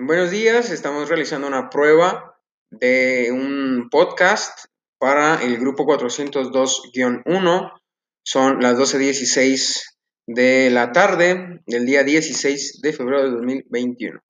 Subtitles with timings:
[0.00, 2.38] Buenos días, estamos realizando una prueba
[2.70, 4.66] de un podcast
[4.96, 7.72] para el grupo 402-1.
[8.22, 9.82] Son las 12.16
[10.28, 14.20] de la tarde del día 16 de febrero de 2021.